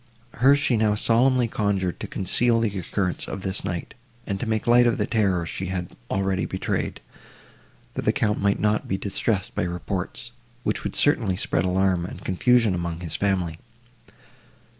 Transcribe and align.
Her 0.33 0.55
she 0.55 0.77
now 0.77 0.95
solemnly 0.95 1.47
conjured 1.47 1.99
to 1.99 2.07
conceal 2.07 2.59
the 2.59 2.79
occurrence 2.79 3.27
of 3.27 3.43
this 3.43 3.63
night, 3.63 3.93
and 4.25 4.39
to 4.39 4.47
make 4.47 4.65
light 4.65 4.87
of 4.87 4.97
the 4.97 5.05
terror 5.05 5.45
she 5.45 5.67
had 5.67 5.95
already 6.09 6.47
betrayed, 6.47 7.01
that 7.93 8.05
the 8.05 8.11
Count 8.11 8.41
might 8.41 8.59
not 8.59 8.87
be 8.87 8.97
distressed 8.97 9.53
by 9.53 9.61
reports, 9.61 10.31
which 10.63 10.83
would 10.83 10.95
certainly 10.95 11.37
spread 11.37 11.65
alarm 11.65 12.07
and 12.07 12.25
confusion 12.25 12.73
among 12.73 13.01
his 13.01 13.15
family. 13.15 13.59